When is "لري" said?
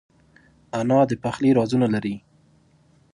1.95-2.15